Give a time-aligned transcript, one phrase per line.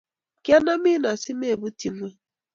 [0.43, 2.15] Kianam asi komeputyi ing'weny.